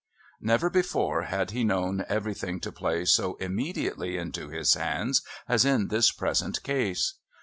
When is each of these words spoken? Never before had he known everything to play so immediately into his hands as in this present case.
Never 0.41 0.71
before 0.71 1.25
had 1.25 1.51
he 1.51 1.63
known 1.63 2.03
everything 2.09 2.59
to 2.61 2.71
play 2.71 3.05
so 3.05 3.35
immediately 3.35 4.17
into 4.17 4.49
his 4.49 4.73
hands 4.73 5.21
as 5.47 5.63
in 5.63 5.89
this 5.89 6.09
present 6.11 6.63
case. 6.63 7.19